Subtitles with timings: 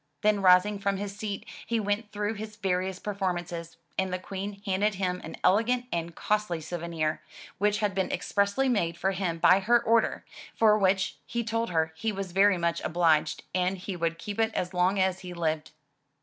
[0.23, 4.95] Then rising from his seat, he went through his various performances, and the Queen handed
[4.95, 7.21] him an elegant and costly souvenir,
[7.59, 10.25] which had been expressly made for him by her order,
[10.55, 14.51] for which he told her he was very much obliged and he would keep it
[14.55, 15.69] as long as he lived.